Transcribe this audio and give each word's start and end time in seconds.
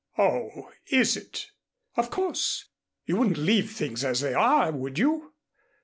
"Oh, 0.17 0.71
is 0.89 1.15
it?" 1.15 1.51
"Of 1.95 2.09
course. 2.09 2.69
You 3.05 3.17
wouldn't 3.17 3.37
leave 3.37 3.69
things 3.71 4.03
as 4.03 4.21
they 4.21 4.33
are, 4.33 4.71
would 4.71 4.97
you? 4.97 5.33